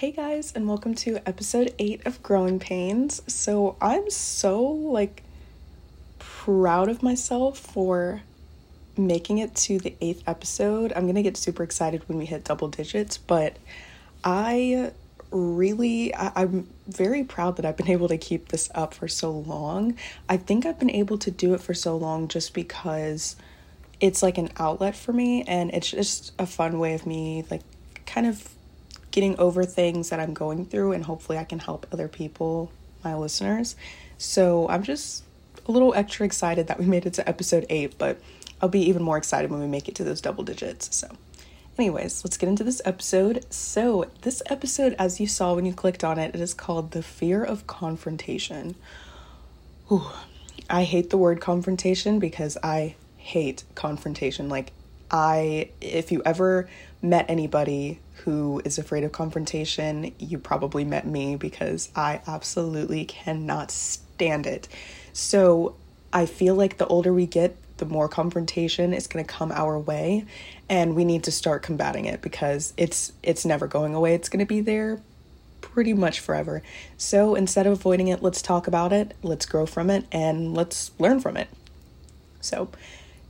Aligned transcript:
Hey 0.00 0.12
guys, 0.12 0.54
and 0.56 0.66
welcome 0.66 0.94
to 0.94 1.18
episode 1.28 1.74
8 1.78 2.06
of 2.06 2.22
Growing 2.22 2.58
Pains. 2.58 3.20
So, 3.26 3.76
I'm 3.82 4.08
so 4.08 4.62
like 4.62 5.22
proud 6.18 6.88
of 6.88 7.02
myself 7.02 7.58
for 7.58 8.22
making 8.96 9.36
it 9.36 9.54
to 9.56 9.78
the 9.78 9.94
8th 10.00 10.22
episode. 10.26 10.94
I'm 10.96 11.02
going 11.02 11.16
to 11.16 11.22
get 11.22 11.36
super 11.36 11.62
excited 11.62 12.08
when 12.08 12.16
we 12.16 12.24
hit 12.24 12.44
double 12.44 12.68
digits, 12.68 13.18
but 13.18 13.58
I 14.24 14.92
really 15.30 16.14
I, 16.14 16.44
am 16.44 16.66
very 16.88 17.22
proud 17.22 17.56
that 17.56 17.66
I've 17.66 17.76
been 17.76 17.90
able 17.90 18.08
to 18.08 18.16
keep 18.16 18.48
this 18.48 18.70
up 18.74 18.94
for 18.94 19.06
so 19.06 19.30
long. 19.30 19.98
I 20.30 20.38
think 20.38 20.64
I've 20.64 20.78
been 20.78 20.88
able 20.88 21.18
to 21.18 21.30
do 21.30 21.52
it 21.52 21.60
for 21.60 21.74
so 21.74 21.94
long 21.94 22.26
just 22.26 22.54
because 22.54 23.36
it's 24.00 24.22
like 24.22 24.38
an 24.38 24.48
outlet 24.56 24.96
for 24.96 25.12
me 25.12 25.42
and 25.42 25.70
it's 25.74 25.90
just 25.90 26.32
a 26.38 26.46
fun 26.46 26.78
way 26.78 26.94
of 26.94 27.04
me 27.04 27.44
like 27.50 27.60
kind 28.06 28.26
of 28.26 28.48
getting 29.10 29.38
over 29.38 29.64
things 29.64 30.10
that 30.10 30.20
I'm 30.20 30.34
going 30.34 30.66
through, 30.66 30.92
and 30.92 31.04
hopefully, 31.04 31.38
I 31.38 31.44
can 31.44 31.58
help 31.58 31.86
other 31.92 32.08
people, 32.08 32.70
my 33.04 33.14
listeners. 33.14 33.76
So, 34.18 34.68
I'm 34.68 34.82
just 34.82 35.24
a 35.66 35.72
little 35.72 35.94
extra 35.94 36.26
excited 36.26 36.66
that 36.68 36.78
we 36.78 36.86
made 36.86 37.06
it 37.06 37.14
to 37.14 37.28
episode 37.28 37.66
eight, 37.68 37.96
but 37.98 38.20
I'll 38.60 38.68
be 38.68 38.88
even 38.88 39.02
more 39.02 39.16
excited 39.16 39.50
when 39.50 39.60
we 39.60 39.66
make 39.66 39.88
it 39.88 39.94
to 39.96 40.04
those 40.04 40.20
double 40.20 40.44
digits. 40.44 40.94
So, 40.94 41.08
anyways, 41.78 42.24
let's 42.24 42.36
get 42.36 42.48
into 42.48 42.64
this 42.64 42.82
episode. 42.84 43.44
So, 43.52 44.10
this 44.22 44.42
episode, 44.46 44.94
as 44.98 45.20
you 45.20 45.26
saw 45.26 45.54
when 45.54 45.64
you 45.64 45.72
clicked 45.72 46.04
on 46.04 46.18
it, 46.18 46.34
it 46.34 46.40
is 46.40 46.54
called 46.54 46.90
The 46.90 47.02
Fear 47.02 47.42
of 47.44 47.66
Confrontation. 47.66 48.74
Whew. 49.88 50.06
I 50.68 50.84
hate 50.84 51.10
the 51.10 51.18
word 51.18 51.40
confrontation 51.40 52.18
because 52.18 52.56
I 52.62 52.94
hate 53.16 53.64
confrontation. 53.74 54.48
Like, 54.48 54.72
I, 55.10 55.70
if 55.80 56.12
you 56.12 56.22
ever 56.24 56.68
met 57.02 57.26
anybody 57.28 57.98
who 58.24 58.60
is 58.64 58.78
afraid 58.78 59.04
of 59.04 59.12
confrontation, 59.12 60.14
you 60.18 60.38
probably 60.38 60.84
met 60.84 61.06
me 61.06 61.36
because 61.36 61.90
I 61.96 62.20
absolutely 62.26 63.04
cannot 63.06 63.70
stand 63.70 64.46
it. 64.46 64.68
So 65.12 65.74
I 66.12 66.26
feel 66.26 66.54
like 66.54 66.78
the 66.78 66.86
older 66.86 67.12
we 67.12 67.26
get, 67.26 67.56
the 67.78 67.86
more 67.86 68.08
confrontation 68.08 68.92
is 68.92 69.06
going 69.06 69.24
to 69.24 69.32
come 69.32 69.50
our 69.52 69.78
way 69.78 70.26
and 70.68 70.94
we 70.94 71.04
need 71.04 71.24
to 71.24 71.32
start 71.32 71.62
combating 71.62 72.04
it 72.04 72.20
because 72.20 72.74
it's 72.76 73.12
it's 73.22 73.46
never 73.46 73.66
going 73.66 73.94
away. 73.94 74.14
It's 74.14 74.28
going 74.28 74.44
to 74.44 74.46
be 74.46 74.60
there 74.60 75.00
pretty 75.62 75.94
much 75.94 76.20
forever. 76.20 76.62
So 76.98 77.34
instead 77.34 77.66
of 77.66 77.72
avoiding 77.72 78.08
it, 78.08 78.22
let's 78.22 78.42
talk 78.42 78.66
about 78.66 78.92
it, 78.92 79.14
let's 79.22 79.46
grow 79.46 79.66
from 79.66 79.88
it 79.88 80.04
and 80.12 80.54
let's 80.54 80.90
learn 80.98 81.20
from 81.20 81.36
it. 81.36 81.48
So 82.40 82.68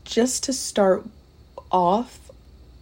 just 0.04 0.42
to 0.44 0.52
start 0.52 1.06
off, 1.70 2.30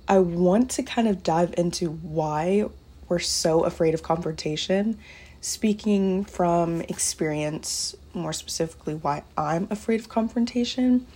I 0.07 0.19
want 0.19 0.71
to 0.73 0.83
kind 0.83 1.07
of 1.07 1.23
dive 1.23 1.55
into 1.59 1.91
why 1.91 2.65
we're 3.09 3.19
so 3.19 3.65
afraid 3.65 3.95
of 3.95 4.03
confrontation. 4.03 4.99
Speaking 5.41 6.25
from 6.25 6.81
experience, 6.83 7.95
more 8.15 8.33
specifically, 8.33 8.95
why 8.95 9.23
I'm 9.37 9.69
afraid 9.71 10.01
of 10.01 10.09
confrontation 10.09 11.07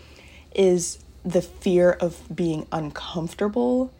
is 0.54 0.98
the 1.24 1.42
fear 1.42 1.90
of 1.90 2.20
being 2.34 2.66
uncomfortable 2.72 3.92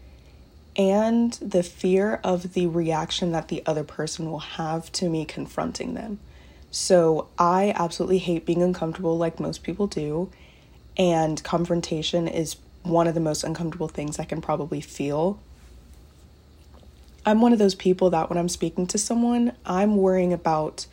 and 0.77 1.33
the 1.35 1.63
fear 1.63 2.21
of 2.25 2.55
the 2.55 2.67
reaction 2.67 3.33
that 3.33 3.49
the 3.49 3.63
other 3.67 3.85
person 3.85 4.31
will 4.31 4.39
have 4.39 4.91
to 4.93 5.09
me 5.09 5.25
confronting 5.25 5.95
them. 5.95 6.19
So, 6.71 7.29
I 7.39 7.75
absolutely 7.77 8.19
hate 8.19 8.47
being 8.47 8.63
uncomfortable, 8.63 9.19
like 9.19 9.39
most 9.39 9.63
people 9.63 9.87
do, 9.87 10.31
and 10.97 11.43
confrontation 11.43 12.27
is 12.27 12.55
one 12.83 13.07
of 13.07 13.15
the 13.15 13.21
most 13.21 13.45
uncomfortable 13.45 13.89
things 13.89 14.19
I 14.19 14.25
can 14.25 14.41
probably 14.41 14.81
feel. 14.81 15.39
I'm 17.25 17.41
one 17.41 17.53
of 17.53 17.59
those 17.59 17.75
people 17.75 18.11
that 18.11 18.29
when 18.29 18.39
I'm 18.39 18.49
speaking 18.49 18.87
to 18.89 18.99
someone, 18.99 19.53
I'm 19.65 19.97
worrying 19.97 20.33
about 20.33 20.87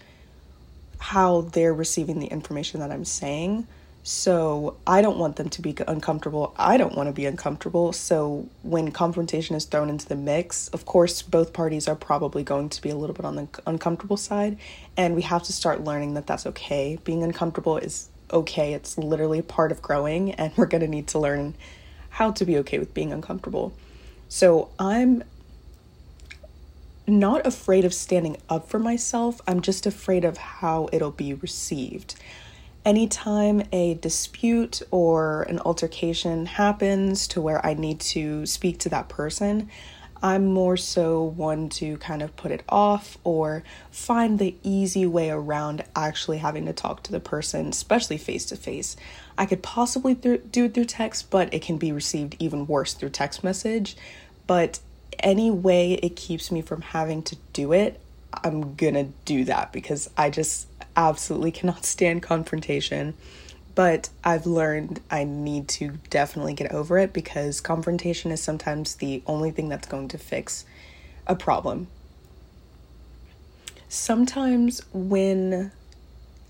how 1.00 1.42
they're 1.42 1.74
receiving 1.74 2.20
the 2.20 2.28
information 2.28 2.80
that 2.82 2.92
I'm 2.92 3.06
saying. 3.06 3.66
So 4.04 4.78
I 4.88 5.02
don't 5.02 5.18
want 5.18 5.36
them 5.36 5.50
to 5.50 5.62
be 5.62 5.76
uncomfortable. 5.88 6.54
I 6.58 6.78
don't 6.78 6.96
want 6.96 7.08
to 7.08 7.14
be 7.14 7.26
uncomfortable. 7.26 7.92
So 7.94 8.48
when 8.64 8.92
confrontation 8.92 9.56
is 9.56 9.66
thrown 9.66 9.90
into 9.90 10.08
the 10.08 10.16
mix, 10.16 10.68
of 10.70 10.86
course, 10.86 11.22
both 11.22 11.52
parties 11.54 11.88
are 11.88 11.96
probably 11.96 12.44
going 12.44 12.70
to 12.70 12.82
be 12.82 12.90
a 12.90 12.96
little 12.96 13.16
bit 13.16 13.26
on 13.26 13.36
the 13.36 13.48
uncomfortable 13.66 14.18
side. 14.18 14.58
And 14.96 15.16
we 15.16 15.22
have 15.24 15.44
to 15.44 15.54
start 15.54 15.84
learning 15.84 16.14
that 16.14 16.28
that's 16.28 16.46
okay. 16.48 16.98
Being 17.04 17.24
uncomfortable 17.24 17.78
is 17.78 18.10
okay. 18.32 18.74
It's 18.74 18.98
literally 18.98 19.42
part 19.42 19.72
of 19.72 19.82
growing, 19.82 20.32
and 20.34 20.56
we're 20.56 20.66
going 20.66 20.82
to 20.82 20.88
need 20.88 21.08
to 21.08 21.20
learn 21.20 21.56
how 22.20 22.32
to 22.32 22.44
be 22.44 22.58
okay 22.58 22.78
with 22.78 22.94
being 22.94 23.14
uncomfortable. 23.14 23.72
So 24.28 24.68
I'm 24.78 25.24
not 27.08 27.48
afraid 27.48 27.86
of 27.86 27.94
standing 27.94 28.36
up 28.50 28.68
for 28.68 28.78
myself, 28.78 29.40
I'm 29.48 29.62
just 29.62 29.86
afraid 29.86 30.26
of 30.26 30.38
how 30.38 30.90
it'll 30.92 31.12
be 31.12 31.34
received. 31.34 32.16
Anytime 32.84 33.64
a 33.72 33.94
dispute 33.94 34.82
or 34.92 35.44
an 35.44 35.60
altercation 35.60 36.46
happens 36.46 37.26
to 37.30 37.40
where 37.40 37.66
I 37.66 37.74
need 37.74 38.02
to 38.02 38.46
speak 38.46 38.80
to 38.80 38.90
that 38.90 39.08
person, 39.08 39.70
I'm 40.22 40.46
more 40.46 40.76
so 40.76 41.24
one 41.24 41.70
to 41.70 41.98
kind 41.98 42.22
of 42.22 42.36
put 42.36 42.52
it 42.52 42.64
off 42.68 43.18
or 43.24 43.64
find 43.90 44.38
the 44.38 44.56
easy 44.64 45.06
way 45.06 45.30
around 45.30 45.84
actually 45.96 46.40
having 46.40 46.66
to 46.66 46.74
talk 46.74 47.04
to 47.04 47.12
the 47.12 47.20
person, 47.20 47.68
especially 47.68 48.18
face 48.18 48.46
to 48.48 48.58
face. 48.58 48.98
I 49.38 49.46
could 49.46 49.64
possibly 49.64 50.16
th- 50.16 50.42
do 50.52 50.66
it 50.66 50.74
through 50.74 50.86
text, 50.86 51.30
but 51.30 51.54
it 51.54 51.62
can 51.62 51.78
be 51.78 51.92
received 51.92 52.36
even 52.40 52.68
worse 52.68 52.94
through 52.94 53.10
text 53.10 53.44
message. 53.44 53.96
But 54.46 54.80
any 55.20 55.52
way 55.52 55.94
it 55.94 56.16
keeps 56.16 56.52
me 56.52 56.62
from 56.62 56.82
having 56.82 57.24
to 57.24 57.38
do 57.54 57.72
it, 57.72 58.00
I'm 58.44 58.76
gonna 58.76 59.10
do 59.26 59.46
that 59.46 59.72
because 59.72 60.10
I 60.18 60.30
just 60.30 60.68
absolutely 60.96 61.52
cannot 61.52 61.86
stand 61.86 62.24
confrontation 62.24 63.14
but 63.80 64.10
I've 64.26 64.46
learned 64.46 65.00
I 65.10 65.24
need 65.24 65.70
to 65.70 65.92
definitely 66.10 66.54
get 66.54 66.74
over 66.74 66.98
it 66.98 67.14
because 67.14 67.62
confrontation 67.62 68.30
is 68.30 68.44
sometimes 68.44 68.96
the 68.96 69.24
only 69.26 69.52
thing 69.52 69.70
that's 69.70 69.88
going 69.88 70.10
to 70.10 70.18
fix 70.18 70.66
a 71.26 71.34
problem. 71.34 71.88
Sometimes 73.88 74.82
when 74.92 75.72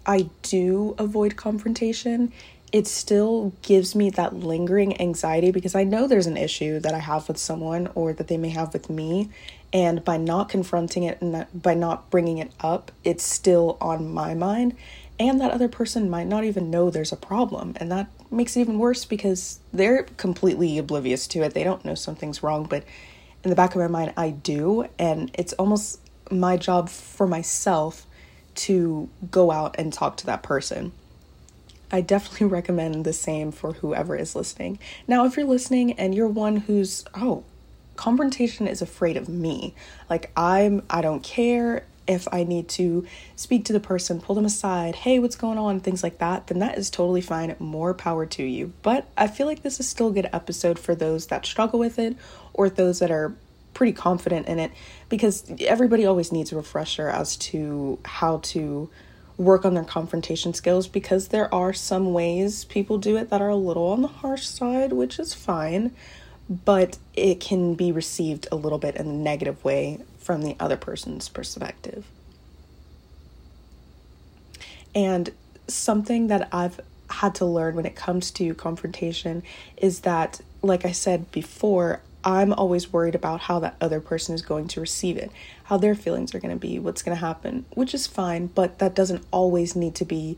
I 0.07 0.31
do 0.41 0.95
avoid 0.97 1.35
confrontation, 1.35 2.33
it 2.71 2.87
still 2.87 3.53
gives 3.61 3.93
me 3.93 4.09
that 4.09 4.35
lingering 4.35 4.99
anxiety 4.99 5.51
because 5.51 5.75
I 5.75 5.83
know 5.83 6.07
there's 6.07 6.25
an 6.25 6.35
issue 6.35 6.79
that 6.79 6.95
I 6.95 6.99
have 6.99 7.27
with 7.27 7.37
someone 7.37 7.91
or 7.93 8.11
that 8.11 8.27
they 8.27 8.37
may 8.37 8.49
have 8.49 8.73
with 8.73 8.89
me. 8.89 9.29
And 9.71 10.03
by 10.03 10.17
not 10.17 10.49
confronting 10.49 11.03
it 11.03 11.21
and 11.21 11.45
by 11.53 11.75
not 11.75 12.09
bringing 12.09 12.39
it 12.39 12.51
up, 12.59 12.91
it's 13.03 13.23
still 13.23 13.77
on 13.79 14.11
my 14.11 14.33
mind 14.33 14.75
and 15.19 15.41
that 15.41 15.51
other 15.51 15.67
person 15.67 16.09
might 16.09 16.27
not 16.27 16.45
even 16.45 16.71
know 16.71 16.89
there's 16.89 17.11
a 17.11 17.17
problem 17.17 17.73
and 17.77 17.91
that 17.91 18.07
makes 18.31 18.55
it 18.55 18.61
even 18.61 18.79
worse 18.79 19.03
because 19.03 19.59
they're 19.73 20.03
completely 20.17 20.77
oblivious 20.77 21.27
to 21.27 21.41
it. 21.43 21.53
They 21.53 21.63
don't 21.63 21.83
know 21.83 21.95
something's 21.95 22.41
wrong 22.41 22.65
but 22.65 22.83
in 23.43 23.49
the 23.49 23.55
back 23.55 23.71
of 23.73 23.77
my 23.77 23.87
mind 23.87 24.13
i 24.17 24.29
do 24.29 24.85
and 24.97 25.31
it's 25.33 25.53
almost 25.53 25.99
my 26.31 26.57
job 26.57 26.89
for 26.89 27.27
myself 27.27 28.05
to 28.55 29.09
go 29.31 29.51
out 29.51 29.75
and 29.77 29.93
talk 29.93 30.17
to 30.17 30.25
that 30.25 30.43
person. 30.43 30.91
I 31.91 32.01
definitely 32.01 32.47
recommend 32.57 33.05
the 33.05 33.13
same 33.13 33.51
for 33.51 33.73
whoever 33.73 34.15
is 34.15 34.35
listening. 34.35 34.79
Now 35.07 35.25
if 35.25 35.37
you're 35.37 35.45
listening 35.45 35.93
and 35.93 36.13
you're 36.13 36.27
one 36.27 36.57
who's 36.57 37.05
oh 37.15 37.43
confrontation 37.95 38.67
is 38.67 38.81
afraid 38.81 39.17
of 39.17 39.27
me. 39.27 39.73
Like 40.09 40.31
i'm 40.37 40.83
i 40.89 41.01
don't 41.01 41.23
care 41.23 41.85
if 42.09 42.27
I 42.31 42.43
need 42.43 42.67
to 42.69 43.05
speak 43.35 43.65
to 43.65 43.73
the 43.73 43.79
person, 43.79 44.19
pull 44.19 44.35
them 44.35 44.43
aside, 44.43 44.95
hey, 44.95 45.19
what's 45.19 45.35
going 45.35 45.59
on, 45.59 45.79
things 45.79 46.01
like 46.01 46.17
that, 46.17 46.47
then 46.47 46.57
that 46.59 46.77
is 46.77 46.89
totally 46.89 47.21
fine. 47.21 47.55
More 47.59 47.93
power 47.93 48.25
to 48.25 48.43
you. 48.43 48.73
But 48.81 49.07
I 49.15 49.27
feel 49.27 49.45
like 49.45 49.61
this 49.61 49.79
is 49.79 49.87
still 49.87 50.07
a 50.07 50.13
good 50.13 50.29
episode 50.33 50.79
for 50.79 50.95
those 50.95 51.27
that 51.27 51.45
struggle 51.45 51.79
with 51.79 51.99
it 51.99 52.17
or 52.51 52.67
those 52.67 52.97
that 52.99 53.11
are 53.11 53.35
pretty 53.75 53.93
confident 53.93 54.47
in 54.47 54.57
it 54.57 54.71
because 55.07 55.49
everybody 55.61 56.03
always 56.03 56.31
needs 56.31 56.51
a 56.51 56.55
refresher 56.55 57.09
as 57.09 57.37
to 57.37 57.99
how 58.03 58.39
to 58.39 58.89
work 59.37 59.63
on 59.63 59.75
their 59.75 59.83
confrontation 59.83 60.53
skills 60.53 60.87
because 60.87 61.27
there 61.27 61.53
are 61.53 61.71
some 61.71 62.11
ways 62.11 62.65
people 62.65 62.97
do 62.97 63.15
it 63.15 63.29
that 63.29 63.39
are 63.39 63.49
a 63.49 63.55
little 63.55 63.87
on 63.87 64.01
the 64.01 64.07
harsh 64.07 64.47
side, 64.47 64.91
which 64.91 65.19
is 65.19 65.35
fine, 65.35 65.95
but 66.49 66.97
it 67.13 67.39
can 67.39 67.75
be 67.75 67.91
received 67.91 68.47
a 68.51 68.55
little 68.55 68.79
bit 68.79 68.95
in 68.95 69.07
a 69.07 69.13
negative 69.13 69.63
way 69.63 69.99
from 70.29 70.43
the 70.43 70.55
other 70.59 70.77
person's 70.77 71.27
perspective. 71.27 72.05
And 74.93 75.31
something 75.67 76.27
that 76.27 76.47
I've 76.51 76.79
had 77.09 77.33
to 77.33 77.47
learn 77.47 77.73
when 77.73 77.87
it 77.87 77.95
comes 77.95 78.29
to 78.33 78.53
confrontation 78.53 79.41
is 79.75 80.01
that, 80.01 80.39
like 80.61 80.85
I 80.85 80.91
said 80.91 81.31
before, 81.31 82.01
I'm 82.23 82.53
always 82.53 82.93
worried 82.93 83.15
about 83.15 83.39
how 83.39 83.57
that 83.61 83.75
other 83.81 83.99
person 83.99 84.35
is 84.35 84.43
going 84.43 84.67
to 84.67 84.79
receive 84.79 85.17
it, 85.17 85.31
how 85.63 85.77
their 85.77 85.95
feelings 85.95 86.35
are 86.35 86.39
going 86.39 86.53
to 86.53 86.59
be, 86.59 86.77
what's 86.77 87.01
going 87.01 87.17
to 87.17 87.25
happen, 87.25 87.65
which 87.71 87.95
is 87.95 88.05
fine, 88.05 88.45
but 88.53 88.77
that 88.77 88.93
doesn't 88.93 89.25
always 89.31 89.75
need 89.75 89.95
to 89.95 90.05
be 90.05 90.37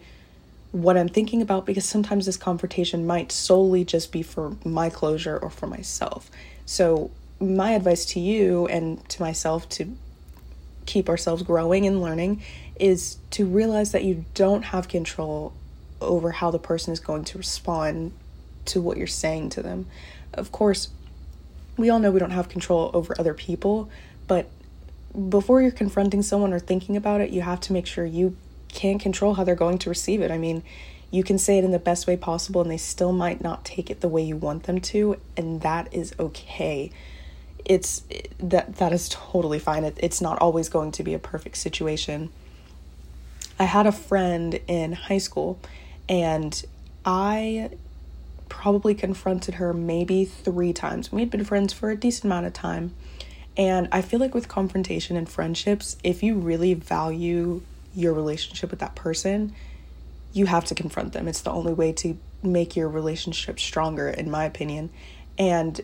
what 0.72 0.96
I'm 0.96 1.10
thinking 1.10 1.42
about 1.42 1.66
because 1.66 1.84
sometimes 1.84 2.28
this 2.28 2.38
confrontation 2.38 3.06
might 3.06 3.30
solely 3.30 3.84
just 3.84 4.14
be 4.14 4.22
for 4.22 4.56
my 4.64 4.90
closure 4.90 5.38
or 5.38 5.50
for 5.50 5.68
myself. 5.68 6.32
So 6.66 7.12
my 7.42 7.72
advice 7.72 8.06
to 8.06 8.20
you 8.20 8.68
and 8.68 9.08
to 9.10 9.22
myself 9.22 9.68
to 9.70 9.98
keep 10.86 11.10
ourselves 11.10 11.44
growing 11.44 11.86
and 11.86 12.02
learning 12.02 12.42
is 12.80 13.18
to 13.32 13.46
realize 13.46 13.92
that 13.92 14.04
you 14.04 14.26
don't 14.34 14.64
have 14.64 14.88
control 14.88 15.54
over 16.00 16.32
how 16.32 16.52
the 16.52 16.60
person 16.60 16.92
is 16.92 17.00
going 17.00 17.24
to 17.24 17.38
respond 17.38 18.12
to 18.66 18.82
what 18.82 18.98
you're 18.98 19.08
saying 19.08 19.50
to 19.50 19.62
them. 19.62 19.86
Of 20.34 20.52
course, 20.52 20.90
we 21.78 21.90
all 21.90 22.00
know 22.00 22.12
we 22.12 22.20
don't 22.20 22.32
have 22.32 22.50
control 22.50 22.92
over 22.94 23.16
other 23.20 23.34
people, 23.34 23.90
but 24.28 24.48
before 25.30 25.62
you're 25.62 25.72
confronting 25.72 26.22
someone 26.22 26.54
or 26.54 26.60
thinking 26.60 26.96
about 26.96 27.22
it, 27.22 27.32
you 27.32 27.42
have 27.42 27.60
to 27.62 27.74
make 27.74 27.86
sure 27.86 28.06
you 28.06 28.36
can't 28.70 29.02
control 29.02 29.36
how 29.36 29.44
they're 29.44 29.56
going 29.56 29.78
to 29.80 29.90
receive 29.90 30.22
it. 30.22 30.32
I 30.32 30.38
mean, 30.38 30.64
you 31.12 31.24
can 31.24 31.38
say 31.38 31.58
it 31.58 31.64
in 31.64 31.72
the 31.72 31.80
best 31.80 32.08
way 32.08 32.16
possible 32.16 32.62
and 32.62 32.72
they 32.72 32.78
still 32.78 33.12
might 33.12 33.42
not 33.42 33.66
take 33.66 33.90
it 33.90 34.02
the 34.02 34.08
way 34.08 34.24
you 34.24 34.38
want 34.38 34.64
them 34.64 34.80
to, 34.80 35.18
and 35.36 35.62
that 35.62 35.94
is 35.94 36.14
okay. 36.20 36.92
It's 37.66 38.04
that 38.40 38.78
that 38.78 38.94
is 38.94 39.10
totally 39.10 39.60
fine. 39.60 39.84
It, 39.84 39.98
it's 40.02 40.22
not 40.22 40.40
always 40.40 40.70
going 40.70 40.92
to 40.94 41.04
be 41.04 41.14
a 41.14 41.20
perfect 41.20 41.58
situation. 41.58 42.30
I 43.60 43.66
had 43.66 43.86
a 43.86 43.92
friend 43.92 44.60
in 44.68 44.94
high 44.94 45.20
school 45.20 45.60
and 46.10 46.64
I 47.06 47.70
probably 48.50 48.96
confronted 48.96 49.56
her 49.56 49.74
maybe 49.74 50.26
3 50.26 50.74
times. 50.74 51.12
We 51.12 51.22
had 51.22 51.30
been 51.30 51.44
friends 51.44 51.72
for 51.72 51.90
a 51.90 51.96
decent 51.96 52.26
amount 52.26 52.48
of 52.48 52.54
time. 52.54 52.94
And 53.58 53.88
I 53.92 54.02
feel 54.02 54.20
like 54.20 54.34
with 54.34 54.48
confrontation 54.48 55.18
and 55.18 55.30
friendships, 55.30 55.98
if 56.04 56.24
you 56.24 56.36
really 56.36 56.74
value 56.74 57.62
your 57.94 58.14
relationship 58.14 58.72
with 58.72 58.80
that 58.80 58.96
person, 58.96 59.54
you 60.34 60.46
have 60.46 60.66
to 60.66 60.76
confront 60.76 61.14
them. 61.14 61.28
It's 61.28 61.42
the 61.42 61.52
only 61.52 61.74
way 61.74 61.92
to 61.94 62.18
make 62.42 62.76
your 62.76 62.88
relationship 62.90 63.60
stronger, 63.60 64.10
in 64.10 64.32
my 64.32 64.46
opinion. 64.46 64.90
And 65.38 65.80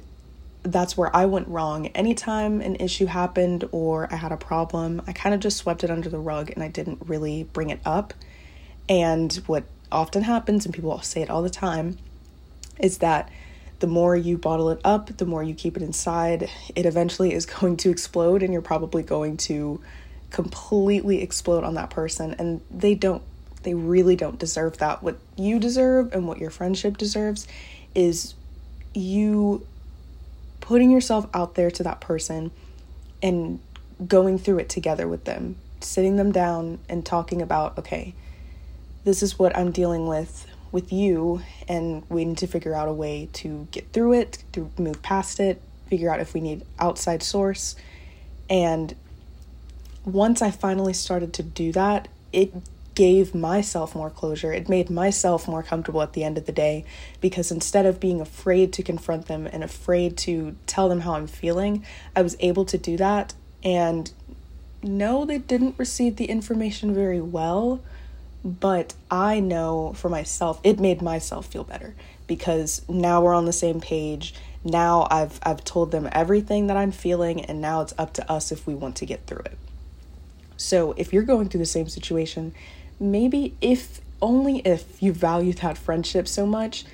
that's 0.64 0.98
where 0.98 1.16
I 1.16 1.26
went 1.26 1.48
wrong. 1.48 1.88
Anytime 1.88 2.62
an 2.62 2.76
issue 2.78 3.06
happened 3.06 3.68
or 3.72 4.12
I 4.12 4.18
had 4.18 4.32
a 4.32 4.38
problem, 4.38 5.02
I 5.08 5.14
kind 5.14 5.34
of 5.34 5.42
just 5.42 5.58
swept 5.58 5.84
it 5.84 5.90
under 5.90 6.10
the 6.10 6.20
rug 6.20 6.52
and 6.52 6.64
I 6.64 6.68
didn't 6.68 7.00
really 7.06 7.44
bring 7.44 7.70
it 7.70 7.80
up. 7.86 8.14
And 8.90 9.34
what 9.48 9.66
often 9.92 10.24
happens, 10.24 10.66
and 10.66 10.74
people 10.74 11.00
say 11.02 11.22
it 11.22 11.30
all 11.30 11.42
the 11.42 11.50
time, 11.50 11.98
is 12.80 13.00
that 13.00 13.30
the 13.80 13.88
more 13.88 14.16
you 14.16 14.38
bottle 14.38 14.70
it 14.70 14.82
up, 14.84 15.18
the 15.18 15.26
more 15.26 15.44
you 15.44 15.54
keep 15.54 15.78
it 15.78 15.84
inside, 15.84 16.50
it 16.76 16.86
eventually 16.86 17.34
is 17.34 17.46
going 17.60 17.78
to 17.78 17.90
explode 17.90 18.44
and 18.44 18.52
you're 18.52 18.62
probably 18.62 19.04
going 19.04 19.38
to 19.38 19.82
completely 20.30 21.22
explode 21.22 21.64
on 21.64 21.76
that 21.76 21.90
person. 21.90 22.36
And 22.38 22.62
they 22.72 22.96
don't 22.96 23.24
they 23.64 23.74
really 23.74 24.16
don't 24.16 24.40
deserve 24.40 24.78
that. 24.78 25.04
What 25.04 25.18
you 25.36 25.60
deserve 25.60 26.14
and 26.14 26.28
what 26.28 26.38
your 26.38 26.50
friendship 26.50 26.98
deserves 26.98 27.48
is 27.94 28.34
you 28.94 29.66
putting 30.68 30.92
yourself 30.92 31.26
out 31.34 31.56
there 31.56 31.72
to 31.72 31.82
that 31.82 32.02
person 32.02 32.52
and 33.24 33.58
going 34.06 34.38
through 34.38 34.58
it 34.58 34.68
together 34.68 35.08
with 35.08 35.24
them, 35.24 35.56
sitting 35.80 36.18
them 36.18 36.30
down 36.30 36.78
and 36.90 37.06
talking 37.06 37.42
about, 37.42 37.78
okay, 37.78 38.14
this 39.06 39.24
is 39.24 39.40
what 39.40 39.56
I'm 39.56 39.72
dealing 39.72 40.08
with 40.08 40.46
with 40.74 40.92
you, 40.92 41.42
and 41.70 42.04
we 42.10 42.26
need 42.26 42.38
to 42.40 42.48
figure 42.48 42.76
out 42.76 42.90
a 42.90 42.94
way 42.94 43.30
to 43.32 43.66
get 43.72 43.94
through 43.94 44.12
it, 44.12 44.44
to 44.52 44.70
move 44.78 45.02
past 45.02 45.40
it, 45.40 45.62
figure 45.88 46.12
out 46.12 46.20
if 46.20 46.34
we 46.34 46.42
need 46.42 46.66
outside 46.78 47.24
source. 47.24 47.78
And 48.50 48.94
once 50.04 50.42
I 50.42 50.52
finally 50.52 50.92
started 50.92 51.32
to 51.36 51.44
do 51.44 51.72
that, 51.72 52.10
it 52.34 52.52
gave 52.98 53.36
myself 53.36 53.94
more 53.94 54.10
closure. 54.10 54.52
It 54.52 54.68
made 54.68 54.90
myself 54.90 55.48
more 55.48 55.62
comfortable 55.62 56.02
at 56.02 56.14
the 56.14 56.24
end 56.24 56.36
of 56.36 56.48
the 56.48 56.52
day 56.52 56.84
because 57.22 57.52
instead 57.52 57.86
of 57.86 58.00
being 58.00 58.20
afraid 58.20 58.74
to 58.74 58.82
confront 58.82 59.28
them 59.28 59.46
and 59.46 59.64
afraid 59.64 60.18
to 60.18 60.56
tell 60.66 60.90
them 60.90 61.02
how 61.02 61.14
I'm 61.14 61.28
feeling, 61.28 61.86
I 62.16 62.24
was 62.24 62.36
able 62.40 62.66
to 62.66 62.76
do 62.76 62.98
that. 62.98 63.36
And 63.64 64.12
no, 64.82 65.26
they 65.26 65.38
didn't 65.38 65.76
receive 65.78 66.16
the 66.16 66.26
information 66.26 66.92
very 66.92 67.22
well, 67.22 67.82
but 68.44 68.96
I 69.12 69.42
know 69.42 69.94
for 69.96 70.10
myself, 70.10 70.60
it 70.64 70.80
made 70.80 71.00
myself 71.00 71.46
feel 71.46 71.66
better 71.66 71.94
because 72.26 72.82
now 72.90 73.22
we're 73.22 73.36
on 73.36 73.46
the 73.46 73.54
same 73.54 73.80
page. 73.80 74.34
Now 74.64 75.08
I've 75.12 75.40
I've 75.44 75.64
told 75.64 75.92
them 75.92 76.10
everything 76.12 76.66
that 76.66 76.78
I'm 76.78 76.92
feeling 76.92 77.46
and 77.46 77.62
now 77.62 77.82
it's 77.82 77.94
up 78.00 78.14
to 78.14 78.32
us 78.32 78.52
if 78.52 78.66
we 78.66 78.74
want 78.74 78.96
to 78.96 79.06
get 79.06 79.28
through 79.28 79.44
it. 79.46 79.58
So, 80.60 80.94
if 80.98 81.14
you're 81.14 81.22
going 81.22 81.50
through 81.50 81.60
the 81.60 81.68
same 81.68 81.88
situation 81.88 82.56
maybe 83.00 83.56
if 83.62 84.02
only 84.22 84.60
if 84.60 85.02
you 85.02 85.14
value 85.14 85.54
that 85.54 85.78
friendship 85.78 86.28
so 86.28 86.46
much, 86.46 86.86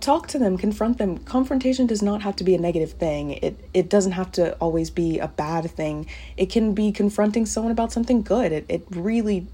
talk 0.00 0.28
to 0.28 0.38
them, 0.38 0.56
confront 0.56 0.98
them. 0.98 1.18
Confrontation 1.18 1.86
does 1.86 2.02
not 2.02 2.22
have 2.22 2.36
to 2.36 2.44
be 2.44 2.54
a 2.54 2.58
negative 2.58 2.92
thing. 2.92 3.32
It 3.32 3.58
it 3.74 3.88
doesn't 3.88 4.12
have 4.12 4.30
to 4.32 4.54
always 4.56 4.90
be 4.90 5.18
a 5.18 5.28
bad 5.28 5.70
thing. 5.70 6.06
It 6.36 6.46
can 6.46 6.74
be 6.74 6.92
confronting 6.92 7.46
someone 7.46 7.72
about 7.72 7.92
something 7.92 8.22
good. 8.22 8.52
It 8.52 8.66
it 8.68 8.86
really 8.90 9.46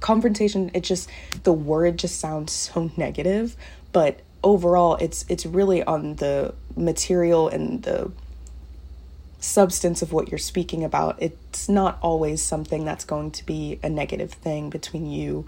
confrontation 0.00 0.70
it 0.74 0.82
just 0.82 1.10
the 1.42 1.52
word 1.52 1.98
just 1.98 2.20
sounds 2.20 2.52
so 2.64 2.90
negative, 2.96 3.56
but 3.92 4.20
overall 4.42 4.96
it's 4.96 5.24
it's 5.28 5.44
really 5.44 5.82
on 5.82 6.14
the 6.16 6.54
material 6.76 7.48
and 7.48 7.82
the 7.82 8.10
substance 9.40 10.02
of 10.02 10.12
what 10.12 10.30
you're 10.30 10.38
speaking 10.38 10.84
about. 10.84 11.16
It's 11.20 11.68
not 11.68 11.98
always 12.02 12.42
something 12.42 12.84
that's 12.84 13.04
going 13.04 13.30
to 13.32 13.46
be 13.46 13.78
a 13.82 13.88
negative 13.88 14.32
thing 14.32 14.70
between 14.70 15.10
you 15.10 15.46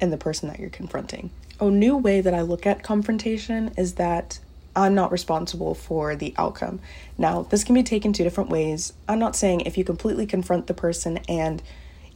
and 0.00 0.12
the 0.12 0.16
person 0.16 0.48
that 0.48 0.60
you're 0.60 0.70
confronting. 0.70 1.30
A 1.60 1.70
new 1.70 1.96
way 1.96 2.20
that 2.20 2.34
I 2.34 2.42
look 2.42 2.66
at 2.66 2.82
confrontation 2.82 3.72
is 3.76 3.94
that 3.94 4.38
I'm 4.76 4.94
not 4.94 5.12
responsible 5.12 5.74
for 5.74 6.16
the 6.16 6.34
outcome. 6.36 6.80
Now, 7.16 7.42
this 7.42 7.62
can 7.62 7.74
be 7.74 7.84
taken 7.84 8.12
two 8.12 8.24
different 8.24 8.50
ways. 8.50 8.92
I'm 9.08 9.20
not 9.20 9.36
saying 9.36 9.62
if 9.62 9.78
you 9.78 9.84
completely 9.84 10.26
confront 10.26 10.66
the 10.66 10.74
person 10.74 11.18
and 11.28 11.62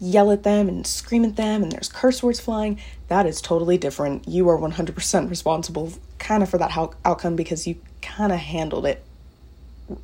yell 0.00 0.30
at 0.30 0.42
them 0.42 0.68
and 0.68 0.86
scream 0.86 1.24
at 1.24 1.36
them 1.36 1.62
and 1.62 1.70
there's 1.70 1.88
curse 1.88 2.22
words 2.22 2.40
flying, 2.40 2.80
that 3.08 3.26
is 3.26 3.40
totally 3.40 3.78
different. 3.78 4.26
You 4.26 4.48
are 4.48 4.58
100% 4.58 5.30
responsible 5.30 5.92
kind 6.18 6.42
of 6.42 6.48
for 6.48 6.58
that 6.58 6.76
outcome 7.04 7.36
because 7.36 7.66
you 7.66 7.76
kind 8.02 8.32
of 8.32 8.38
handled 8.38 8.86
it 8.86 9.04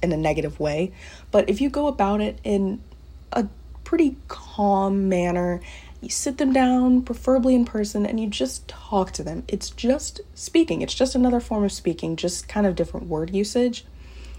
in 0.03 0.13
a 0.13 0.17
negative 0.17 0.59
way. 0.61 0.93
But 1.31 1.49
if 1.49 1.61
you 1.61 1.71
go 1.71 1.87
about 1.87 2.21
it 2.21 2.39
in 2.45 2.83
a 3.33 3.49
pretty 3.85 4.17
calm 4.29 5.09
manner, 5.09 5.61
you 6.01 6.11
sit 6.11 6.39
them 6.39 6.53
down, 6.53 7.03
preferably 7.03 7.55
in 7.55 7.65
person, 7.65 8.05
and 8.05 8.21
you 8.21 8.27
just 8.27 8.69
talk 8.69 9.13
to 9.13 9.23
them. 9.23 9.45
It's 9.49 9.71
just 9.71 10.21
speaking, 10.35 10.83
it's 10.83 10.95
just 10.95 11.15
another 11.15 11.41
form 11.41 11.65
of 11.65 11.73
speaking, 11.73 12.17
just 12.17 12.49
kind 12.49 12.67
of 12.67 12.77
different 12.77 13.07
word 13.07 13.35
usage. 13.35 13.85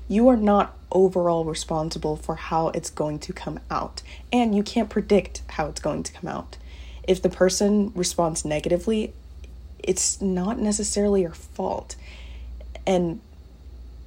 You 0.08 0.28
are 0.28 0.38
not 0.38 0.78
overall 0.92 1.44
responsible 1.44 2.16
for 2.16 2.36
how 2.36 2.70
it's 2.70 2.92
going 2.92 3.20
to 3.20 3.34
come 3.34 3.60
out, 3.72 4.04
and 4.32 4.56
you 4.56 4.62
can't 4.62 4.90
predict 4.90 5.42
how 5.50 5.68
it's 5.68 5.82
going 5.82 6.04
to 6.04 6.14
come 6.14 6.30
out. 6.30 6.58
If 7.08 7.22
the 7.22 7.30
person 7.30 7.92
responds 7.96 8.46
negatively, 8.46 9.14
it's 9.80 10.22
not 10.22 10.60
necessarily 10.60 11.22
your 11.22 11.34
fault. 11.34 11.96
And 12.86 13.22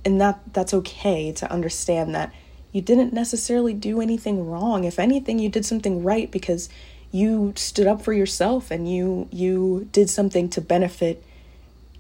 and 0.05 0.21
that 0.21 0.40
that's 0.52 0.75
okay 0.75 1.33
to 1.33 1.50
understand 1.50 2.14
that 2.14 2.33
you 2.73 2.83
didn't 2.83 3.12
necessarily 3.12 3.75
do 3.75 4.00
anything 4.00 4.49
wrong. 4.49 4.85
If 4.85 4.99
anything 4.99 5.38
you 5.38 5.49
did 5.49 5.64
something 5.64 6.02
right 6.02 6.31
because 6.31 6.69
you 7.11 7.55
stood 7.57 7.87
up 7.87 8.02
for 8.02 8.12
yourself 8.12 8.71
and 8.71 8.90
you 8.90 9.28
you 9.33 9.88
did 9.93 10.11
something 10.11 10.49
to 10.50 10.61
benefit 10.61 11.25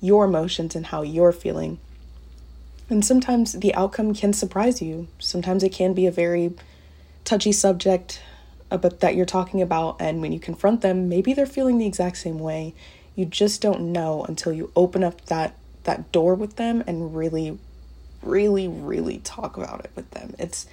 your 0.00 0.24
emotions 0.24 0.76
and 0.76 0.86
how 0.86 1.02
you're 1.02 1.32
feeling. 1.32 1.78
And 2.90 3.04
sometimes 3.04 3.52
the 3.52 3.74
outcome 3.74 4.14
can 4.14 4.32
surprise 4.32 4.80
you. 4.80 5.08
Sometimes 5.18 5.62
it 5.62 5.72
can 5.72 5.92
be 5.92 6.06
a 6.06 6.12
very 6.12 6.54
touchy 7.24 7.52
subject 7.52 8.22
uh, 8.70 8.76
about 8.76 9.00
that 9.00 9.14
you're 9.16 9.26
talking 9.26 9.60
about 9.60 9.96
and 10.00 10.22
when 10.22 10.32
you 10.32 10.40
confront 10.40 10.80
them 10.82 11.08
maybe 11.08 11.34
they're 11.34 11.46
feeling 11.46 11.78
the 11.78 11.86
exact 11.86 12.18
same 12.18 12.38
way. 12.38 12.74
You 13.16 13.24
just 13.24 13.60
don't 13.60 13.92
know 13.92 14.24
until 14.24 14.52
you 14.52 14.70
open 14.76 15.02
up 15.02 15.24
that 15.26 15.54
that 15.84 16.12
door 16.12 16.34
with 16.34 16.56
them 16.56 16.84
and 16.86 17.16
really 17.16 17.58
really 18.22 18.68
really 18.68 19.18
talk 19.18 19.56
about 19.56 19.80
it 19.84 19.90
with 19.94 20.10
them. 20.10 20.34
It's 20.38 20.66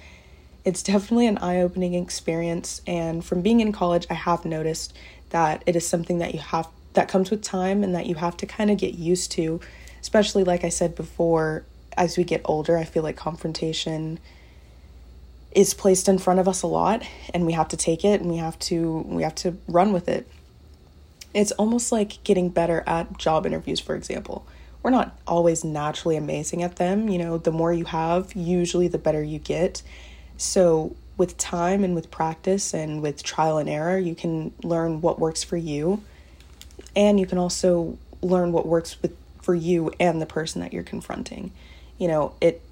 it's 0.64 0.82
definitely 0.82 1.28
an 1.28 1.38
eye-opening 1.38 1.94
experience 1.94 2.82
and 2.86 3.24
from 3.24 3.40
being 3.40 3.60
in 3.60 3.70
college 3.70 4.06
I 4.10 4.14
have 4.14 4.44
noticed 4.44 4.96
that 5.30 5.62
it 5.64 5.76
is 5.76 5.86
something 5.86 6.18
that 6.18 6.34
you 6.34 6.40
have 6.40 6.68
that 6.94 7.08
comes 7.08 7.30
with 7.30 7.42
time 7.42 7.84
and 7.84 7.94
that 7.94 8.06
you 8.06 8.16
have 8.16 8.36
to 8.38 8.46
kind 8.46 8.70
of 8.70 8.78
get 8.78 8.94
used 8.94 9.30
to, 9.32 9.60
especially 10.00 10.44
like 10.44 10.64
I 10.64 10.70
said 10.70 10.94
before 10.94 11.64
as 11.96 12.16
we 12.16 12.24
get 12.24 12.40
older, 12.44 12.76
I 12.76 12.84
feel 12.84 13.02
like 13.02 13.16
confrontation 13.16 14.18
is 15.52 15.72
placed 15.72 16.08
in 16.08 16.18
front 16.18 16.40
of 16.40 16.48
us 16.48 16.62
a 16.62 16.66
lot 16.66 17.02
and 17.32 17.46
we 17.46 17.52
have 17.52 17.68
to 17.68 17.76
take 17.76 18.04
it 18.04 18.20
and 18.20 18.30
we 18.30 18.36
have 18.36 18.58
to 18.58 19.04
we 19.06 19.22
have 19.22 19.34
to 19.36 19.56
run 19.68 19.92
with 19.92 20.08
it. 20.08 20.28
It's 21.32 21.52
almost 21.52 21.92
like 21.92 22.22
getting 22.24 22.48
better 22.48 22.82
at 22.86 23.18
job 23.18 23.46
interviews, 23.46 23.78
for 23.78 23.94
example 23.94 24.46
we're 24.86 24.90
not 24.90 25.18
always 25.26 25.64
naturally 25.64 26.16
amazing 26.16 26.62
at 26.62 26.76
them. 26.76 27.08
You 27.08 27.18
know, 27.18 27.38
the 27.38 27.50
more 27.50 27.72
you 27.72 27.86
have, 27.86 28.34
usually 28.34 28.86
the 28.86 28.98
better 28.98 29.20
you 29.20 29.40
get. 29.40 29.82
So, 30.36 30.94
with 31.16 31.36
time 31.38 31.82
and 31.82 31.92
with 31.92 32.08
practice 32.12 32.72
and 32.72 33.02
with 33.02 33.24
trial 33.24 33.58
and 33.58 33.68
error, 33.68 33.98
you 33.98 34.14
can 34.14 34.52
learn 34.62 35.00
what 35.00 35.18
works 35.18 35.42
for 35.42 35.56
you. 35.56 36.04
And 36.94 37.18
you 37.18 37.26
can 37.26 37.36
also 37.36 37.98
learn 38.22 38.52
what 38.52 38.64
works 38.64 39.02
with 39.02 39.16
for 39.42 39.56
you 39.56 39.90
and 39.98 40.22
the 40.22 40.26
person 40.26 40.60
that 40.60 40.72
you're 40.72 40.84
confronting. 40.84 41.50
You 41.98 42.06
know, 42.06 42.34
it 42.40 42.62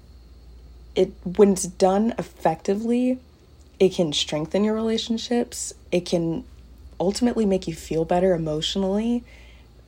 it 0.95 1.11
when 1.25 1.51
it's 1.51 1.67
done 1.67 2.13
effectively, 2.17 3.19
it 3.77 3.89
can 3.93 4.13
strengthen 4.13 4.63
your 4.63 4.75
relationships. 4.75 5.73
It 5.91 6.05
can 6.05 6.45
ultimately 6.97 7.45
make 7.45 7.67
you 7.67 7.75
feel 7.75 8.05
better 8.05 8.33
emotionally. 8.33 9.25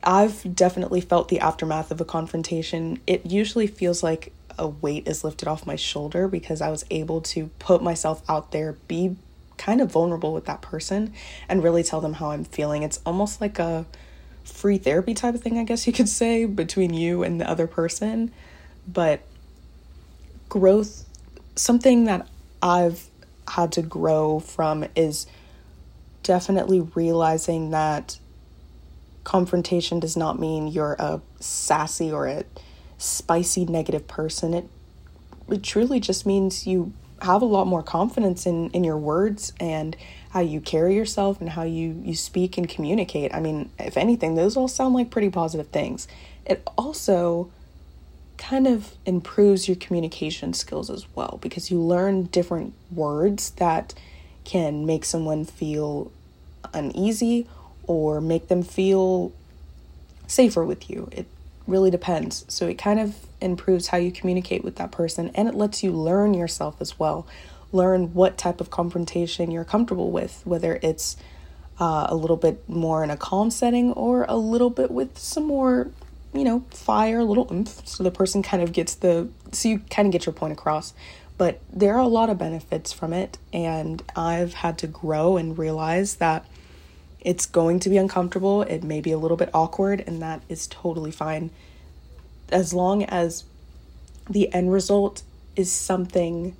I've 0.02 0.54
definitely 0.54 1.00
felt 1.00 1.28
the 1.28 1.40
aftermath 1.40 1.90
of 1.90 2.00
a 2.00 2.04
confrontation. 2.04 3.00
It 3.06 3.26
usually 3.26 3.66
feels 3.66 4.02
like 4.02 4.32
a 4.58 4.68
weight 4.68 5.06
is 5.06 5.24
lifted 5.24 5.48
off 5.48 5.66
my 5.66 5.76
shoulder 5.76 6.28
because 6.28 6.60
I 6.60 6.70
was 6.70 6.84
able 6.90 7.20
to 7.22 7.50
put 7.58 7.82
myself 7.82 8.22
out 8.28 8.50
there, 8.50 8.76
be 8.88 9.16
kind 9.56 9.80
of 9.80 9.90
vulnerable 9.90 10.32
with 10.32 10.46
that 10.46 10.62
person, 10.62 11.12
and 11.48 11.62
really 11.62 11.82
tell 11.82 12.00
them 12.00 12.14
how 12.14 12.30
I'm 12.30 12.44
feeling. 12.44 12.82
It's 12.82 13.00
almost 13.04 13.40
like 13.40 13.58
a 13.58 13.86
free 14.44 14.78
therapy 14.78 15.14
type 15.14 15.34
of 15.34 15.42
thing, 15.42 15.58
I 15.58 15.64
guess 15.64 15.86
you 15.86 15.92
could 15.92 16.08
say, 16.08 16.44
between 16.44 16.94
you 16.94 17.22
and 17.22 17.40
the 17.40 17.48
other 17.48 17.66
person. 17.66 18.32
But 18.86 19.20
growth, 20.48 21.04
something 21.56 22.04
that 22.04 22.26
I've 22.62 23.04
had 23.48 23.72
to 23.72 23.82
grow 23.82 24.40
from 24.40 24.86
is 24.96 25.26
definitely 26.22 26.80
realizing 26.80 27.70
that 27.70 28.18
confrontation 29.28 30.00
does 30.00 30.16
not 30.16 30.40
mean 30.40 30.68
you're 30.68 30.96
a 30.98 31.20
sassy 31.38 32.10
or 32.10 32.26
a 32.26 32.44
spicy 32.96 33.66
negative 33.66 34.08
person. 34.08 34.54
It 34.54 34.66
it 35.50 35.62
truly 35.62 36.00
just 36.00 36.24
means 36.24 36.66
you 36.66 36.94
have 37.20 37.42
a 37.42 37.44
lot 37.44 37.66
more 37.66 37.82
confidence 37.82 38.46
in 38.46 38.70
in 38.70 38.84
your 38.84 38.96
words 38.96 39.52
and 39.60 39.94
how 40.30 40.40
you 40.40 40.62
carry 40.62 40.94
yourself 40.94 41.42
and 41.42 41.50
how 41.50 41.64
you 41.64 42.00
you 42.02 42.14
speak 42.14 42.56
and 42.56 42.66
communicate. 42.66 43.34
I 43.34 43.40
mean, 43.40 43.70
if 43.78 43.98
anything, 43.98 44.34
those 44.34 44.56
all 44.56 44.66
sound 44.66 44.94
like 44.94 45.10
pretty 45.10 45.28
positive 45.28 45.68
things. 45.68 46.08
It 46.46 46.66
also 46.78 47.50
kind 48.38 48.66
of 48.66 48.94
improves 49.04 49.68
your 49.68 49.76
communication 49.76 50.54
skills 50.54 50.88
as 50.88 51.04
well 51.14 51.38
because 51.42 51.70
you 51.70 51.78
learn 51.78 52.24
different 52.38 52.72
words 52.90 53.50
that 53.64 53.92
can 54.44 54.86
make 54.86 55.04
someone 55.04 55.44
feel 55.44 56.10
uneasy 56.72 57.46
or 57.88 58.20
make 58.20 58.46
them 58.46 58.62
feel 58.62 59.32
safer 60.28 60.64
with 60.64 60.88
you. 60.88 61.08
It 61.10 61.26
really 61.66 61.90
depends. 61.90 62.44
So 62.48 62.68
it 62.68 62.78
kind 62.78 63.00
of 63.00 63.16
improves 63.40 63.88
how 63.88 63.98
you 63.98 64.12
communicate 64.12 64.62
with 64.62 64.76
that 64.76 64.92
person 64.92 65.30
and 65.34 65.48
it 65.48 65.54
lets 65.54 65.82
you 65.82 65.90
learn 65.90 66.34
yourself 66.34 66.76
as 66.80 66.98
well. 66.98 67.26
Learn 67.72 68.14
what 68.14 68.38
type 68.38 68.60
of 68.60 68.70
confrontation 68.70 69.50
you're 69.50 69.64
comfortable 69.64 70.10
with, 70.10 70.42
whether 70.44 70.78
it's 70.82 71.16
uh, 71.80 72.06
a 72.08 72.14
little 72.14 72.36
bit 72.36 72.66
more 72.68 73.02
in 73.04 73.10
a 73.10 73.16
calm 73.16 73.50
setting 73.50 73.92
or 73.92 74.24
a 74.28 74.36
little 74.36 74.70
bit 74.70 74.90
with 74.90 75.18
some 75.18 75.44
more, 75.44 75.90
you 76.32 76.44
know, 76.44 76.64
fire, 76.70 77.20
a 77.20 77.24
little 77.24 77.46
oomph, 77.52 77.86
so 77.86 78.02
the 78.02 78.10
person 78.10 78.42
kind 78.42 78.62
of 78.62 78.72
gets 78.72 78.94
the, 78.96 79.28
so 79.52 79.68
you 79.68 79.78
kind 79.90 80.06
of 80.06 80.12
get 80.12 80.26
your 80.26 80.32
point 80.32 80.52
across. 80.52 80.92
But 81.36 81.60
there 81.72 81.94
are 81.94 82.00
a 82.00 82.08
lot 82.08 82.30
of 82.30 82.38
benefits 82.38 82.92
from 82.92 83.12
it, 83.12 83.38
and 83.52 84.02
I've 84.16 84.54
had 84.54 84.76
to 84.78 84.88
grow 84.88 85.36
and 85.36 85.56
realize 85.56 86.16
that 86.16 86.44
it's 87.20 87.46
going 87.46 87.80
to 87.80 87.88
be 87.88 87.96
uncomfortable, 87.96 88.62
it 88.62 88.82
may 88.82 89.00
be 89.00 89.12
a 89.12 89.18
little 89.18 89.36
bit 89.36 89.50
awkward, 89.52 90.04
and 90.06 90.22
that 90.22 90.42
is 90.48 90.66
totally 90.66 91.10
fine. 91.10 91.50
As 92.50 92.72
long 92.72 93.04
as 93.04 93.44
the 94.28 94.52
end 94.52 94.72
result 94.72 95.22
is 95.56 95.72
something 95.72 96.56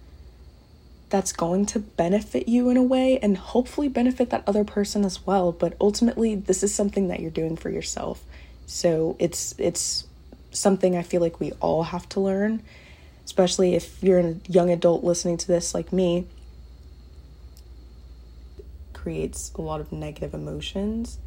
that's 1.11 1.33
going 1.33 1.65
to 1.67 1.79
benefit 1.79 2.49
you 2.49 2.69
in 2.69 2.77
a 2.77 2.83
way 2.83 3.19
and 3.21 3.37
hopefully 3.37 3.89
benefit 3.89 4.31
that 4.31 4.43
other 4.47 4.65
person 4.65 5.05
as 5.05 5.27
well 5.27 5.53
but 5.53 5.75
ultimately 5.81 6.35
this 6.35 6.63
is 6.63 6.75
something 6.75 7.09
that 7.09 7.21
you're 7.21 7.31
doing 7.31 7.57
for 7.57 7.71
yourself 7.71 8.23
so 8.67 9.17
it's 9.19 9.55
it's 9.59 10.07
something 10.51 10.97
i 10.97 11.03
feel 11.03 11.21
like 11.21 11.41
we 11.41 11.53
all 11.61 11.85
have 11.85 12.09
to 12.09 12.21
learn 12.21 12.63
especially 13.25 13.75
if 13.75 14.03
you're 14.03 14.19
a 14.19 14.35
young 14.49 14.71
adult 14.71 15.03
listening 15.03 15.37
to 15.37 15.47
this 15.47 15.75
like 15.75 15.93
me 15.93 16.27
creates 19.03 19.53
a 19.55 19.63
lot 19.63 19.81
of 19.81 19.93
negative 19.93 20.35
emotions 20.35 21.19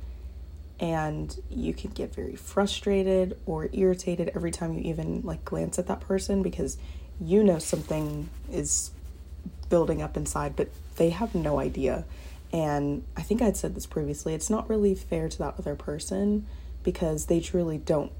and 0.79 1.39
you 1.49 1.73
can 1.73 1.91
get 1.91 2.13
very 2.13 2.35
frustrated 2.35 3.37
or 3.45 3.69
irritated 3.71 4.31
every 4.35 4.51
time 4.51 4.73
you 4.73 4.81
even 4.81 5.21
like 5.21 5.45
glance 5.45 5.77
at 5.77 5.87
that 5.87 6.01
person 6.01 6.41
because 6.41 6.77
you 7.19 7.43
know 7.43 7.59
something 7.59 8.29
is 8.51 8.91
building 9.69 10.01
up 10.01 10.17
inside 10.17 10.55
but 10.55 10.69
they 10.97 11.09
have 11.09 11.33
no 11.33 11.59
idea. 11.59 12.03
And 12.53 13.03
i 13.15 13.21
think 13.21 13.41
i'd 13.41 13.55
said 13.55 13.75
this 13.75 13.85
previously 13.85 14.33
it's 14.33 14.49
not 14.49 14.69
really 14.69 14.93
fair 14.93 15.29
to 15.29 15.37
that 15.37 15.55
other 15.57 15.75
person 15.75 16.45
because 16.83 17.27
they 17.27 17.39
truly 17.39 17.77
don't 17.77 18.11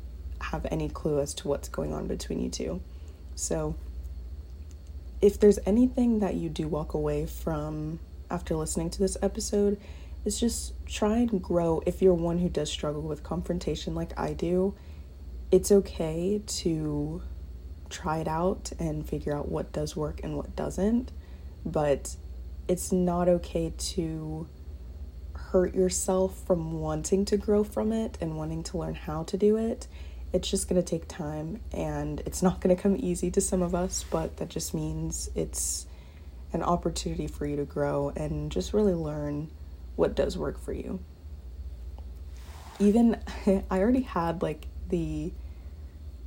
have 0.42 0.66
any 0.72 0.90
clue 0.90 1.20
as 1.20 1.34
to 1.36 1.48
what's 1.48 1.70
going 1.70 1.94
on 1.94 2.08
between 2.08 2.42
you 2.42 2.50
two. 2.50 2.82
So 3.36 3.76
if 5.22 5.40
there's 5.40 5.60
anything 5.66 6.20
that 6.20 6.36
you 6.36 6.50
do 6.50 6.68
walk 6.68 6.94
away 6.94 7.26
from 7.26 8.00
after 8.32 8.56
listening 8.56 8.90
to 8.92 9.00
this 9.00 9.18
episode 9.22 9.80
is 10.24 10.40
just 10.40 10.74
try 10.86 11.18
and 11.18 11.42
grow 11.42 11.82
if 11.86 12.02
you're 12.02 12.14
one 12.14 12.38
who 12.38 12.50
does 12.50 12.72
struggle 12.72 13.02
with 13.02 13.24
confrontation 13.24 13.96
like 13.96 14.18
I 14.18 14.34
do. 14.34 14.76
It's 15.52 15.72
okay 15.72 16.42
to 16.46 17.22
try 17.90 18.20
it 18.20 18.28
out 18.28 18.72
and 18.80 19.08
figure 19.08 19.36
out 19.36 19.50
what 19.50 19.72
does 19.74 19.96
work 19.96 20.22
and 20.24 20.38
what 20.38 20.56
doesn't, 20.56 21.12
but 21.66 22.16
it's 22.68 22.92
not 22.92 23.28
okay 23.28 23.74
to 23.78 24.48
hurt 25.34 25.76
yourself 25.76 26.42
from 26.46 26.80
wanting 26.80 27.26
to 27.26 27.36
grow 27.36 27.64
from 27.64 27.92
it 27.92 28.18
and 28.22 28.38
wanting 28.38 28.64
to 28.64 28.78
learn 28.78 28.96
how 28.96 29.24
to 29.24 29.38
do 29.38 29.58
it. 29.58 29.88
It's 30.32 30.50
just 30.50 30.70
going 30.70 30.82
to 30.82 30.88
take 30.88 31.10
time 31.10 31.60
and 31.74 32.22
it's 32.22 32.42
not 32.42 32.62
going 32.62 32.74
to 32.74 32.82
come 32.82 32.96
easy 32.98 33.30
to 33.32 33.42
some 33.42 33.62
of 33.62 33.76
us, 33.76 34.06
but 34.10 34.38
that 34.38 34.48
just 34.48 34.74
means 34.74 35.30
it's 35.36 35.88
an 36.54 36.64
opportunity 36.64 37.28
for 37.28 37.46
you 37.46 37.56
to 37.56 37.66
grow 37.66 38.12
and 38.16 38.52
just 38.52 38.74
really 38.74 38.94
learn 38.94 39.50
what 39.96 40.16
does 40.16 40.38
work 40.38 40.60
for 40.60 40.74
you. 40.74 41.00
Even 42.80 43.20
I 43.46 43.80
already 43.80 44.02
had 44.02 44.42
like 44.42 44.68
the 44.90 45.32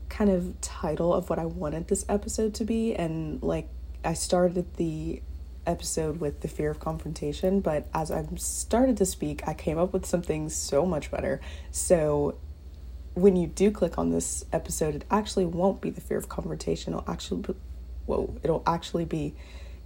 kind 0.09 0.31
of 0.31 0.61
title 0.61 1.13
of 1.13 1.29
what 1.29 1.39
I 1.39 1.45
wanted 1.45 1.89
this 1.89 2.05
episode 2.09 2.55
to 2.55 2.65
be, 2.65 2.95
and 2.95 3.43
like 3.43 3.69
I 4.05 4.15
started 4.15 4.77
the 4.77 5.23
episode 5.67 6.21
with 6.21 6.41
the 6.41 6.49
fear 6.49 6.71
of 6.71 6.79
confrontation, 6.79 7.61
but 7.61 7.89
as 7.95 8.11
I 8.11 8.25
started 8.37 8.97
to 8.99 9.07
speak, 9.07 9.47
I 9.49 9.55
came 9.55 9.79
up 9.79 9.93
with 9.93 10.07
something 10.07 10.49
so 10.49 10.87
much 10.87 11.11
better. 11.11 11.41
So 11.71 12.37
when 13.15 13.37
you 13.37 13.47
do 13.47 13.71
click 13.71 13.99
on 13.99 14.11
this 14.11 14.45
episode, 14.53 14.95
it 14.95 15.05
actually 15.11 15.47
won't 15.47 15.81
be 15.81 15.91
the 15.91 16.01
fear 16.01 16.19
of 16.19 16.29
confrontation. 16.29 16.93
It'll 16.93 17.11
actually, 17.11 17.43
be, 17.43 17.55
whoa, 18.07 18.37
it'll 18.43 18.63
actually 18.67 19.05
be 19.05 19.35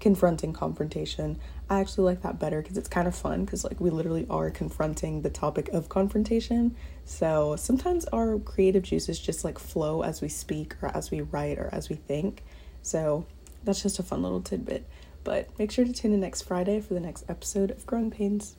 confronting 0.00 0.52
confrontation. 0.52 1.38
I 1.70 1.80
actually 1.80 2.04
like 2.04 2.22
that 2.22 2.38
better 2.38 2.62
because 2.62 2.78
it's 2.78 2.88
kind 2.88 3.08
of 3.08 3.14
fun 3.14 3.44
because 3.44 3.64
like 3.64 3.80
we 3.80 3.90
literally 3.90 4.26
are 4.30 4.50
confronting 4.50 5.22
the 5.22 5.30
topic 5.30 5.68
of 5.70 5.88
confrontation. 5.88 6.76
So 7.04 7.56
sometimes 7.56 8.04
our 8.06 8.38
creative 8.38 8.82
juices 8.82 9.18
just 9.18 9.44
like 9.44 9.58
flow 9.58 10.02
as 10.02 10.20
we 10.20 10.28
speak 10.28 10.74
or 10.82 10.94
as 10.96 11.10
we 11.10 11.22
write 11.22 11.58
or 11.58 11.68
as 11.72 11.88
we 11.88 11.96
think. 11.96 12.42
So 12.82 13.26
that's 13.64 13.82
just 13.82 13.98
a 13.98 14.02
fun 14.02 14.22
little 14.22 14.42
tidbit. 14.42 14.86
But 15.24 15.48
make 15.58 15.70
sure 15.70 15.84
to 15.84 15.92
tune 15.92 16.12
in 16.12 16.20
next 16.20 16.42
Friday 16.42 16.80
for 16.80 16.94
the 16.94 17.00
next 17.00 17.24
episode 17.28 17.70
of 17.70 17.84
Growing 17.86 18.10
Pains. 18.10 18.56